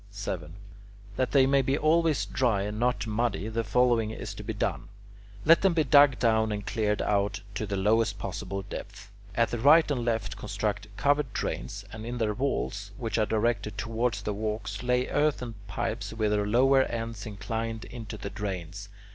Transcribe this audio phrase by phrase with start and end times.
[0.09, 0.55] 7.
[1.15, 4.89] That they may be always dry and not muddy, the following is to be done.
[5.45, 9.11] Let them be dug down and cleared out to the lowest possible depth.
[9.35, 13.77] At the right and left construct covered drains, and in their walls, which are directed
[13.77, 18.89] towards the walks, lay earthen pipes with their lower ends inclined into the drains.